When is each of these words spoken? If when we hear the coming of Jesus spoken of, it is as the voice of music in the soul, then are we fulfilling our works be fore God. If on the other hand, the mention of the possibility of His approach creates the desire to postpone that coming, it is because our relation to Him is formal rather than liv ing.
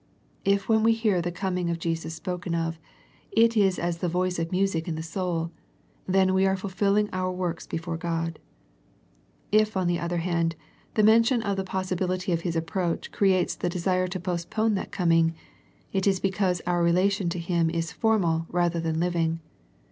If 0.45 0.67
when 0.67 0.81
we 0.81 0.93
hear 0.93 1.21
the 1.21 1.31
coming 1.31 1.69
of 1.69 1.77
Jesus 1.77 2.15
spoken 2.15 2.55
of, 2.55 2.79
it 3.31 3.55
is 3.55 3.77
as 3.77 3.99
the 3.99 4.09
voice 4.09 4.39
of 4.39 4.51
music 4.51 4.87
in 4.87 4.95
the 4.95 5.03
soul, 5.03 5.51
then 6.07 6.31
are 6.31 6.33
we 6.33 6.43
fulfilling 6.55 7.07
our 7.13 7.31
works 7.31 7.67
be 7.67 7.77
fore 7.77 7.97
God. 7.97 8.39
If 9.51 9.77
on 9.77 9.85
the 9.85 9.99
other 9.99 10.17
hand, 10.17 10.55
the 10.95 11.03
mention 11.03 11.43
of 11.43 11.55
the 11.55 11.63
possibility 11.63 12.31
of 12.31 12.41
His 12.41 12.55
approach 12.55 13.11
creates 13.11 13.53
the 13.53 13.69
desire 13.69 14.07
to 14.07 14.19
postpone 14.19 14.73
that 14.73 14.91
coming, 14.91 15.35
it 15.93 16.07
is 16.07 16.19
because 16.19 16.61
our 16.65 16.81
relation 16.81 17.29
to 17.29 17.37
Him 17.39 17.69
is 17.69 17.91
formal 17.91 18.47
rather 18.49 18.79
than 18.79 18.99
liv 18.99 19.15
ing. 19.15 19.39